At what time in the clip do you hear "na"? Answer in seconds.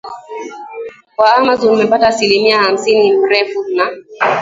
3.75-3.85